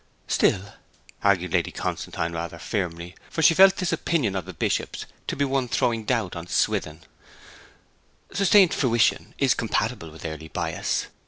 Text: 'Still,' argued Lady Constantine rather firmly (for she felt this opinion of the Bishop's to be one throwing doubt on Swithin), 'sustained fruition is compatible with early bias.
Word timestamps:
'Still,' 0.27 0.73
argued 1.23 1.53
Lady 1.53 1.69
Constantine 1.69 2.31
rather 2.33 2.57
firmly 2.57 3.13
(for 3.29 3.43
she 3.43 3.53
felt 3.53 3.75
this 3.75 3.93
opinion 3.93 4.35
of 4.35 4.45
the 4.45 4.51
Bishop's 4.55 5.05
to 5.27 5.35
be 5.35 5.45
one 5.45 5.67
throwing 5.67 6.05
doubt 6.05 6.35
on 6.35 6.47
Swithin), 6.47 7.01
'sustained 8.33 8.73
fruition 8.73 9.35
is 9.37 9.53
compatible 9.53 10.09
with 10.09 10.25
early 10.25 10.47
bias. 10.47 11.05